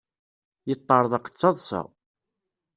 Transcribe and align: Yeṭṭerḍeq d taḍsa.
Yeṭṭerḍeq 0.69 1.25
d 1.27 1.35
taḍsa. 1.39 1.81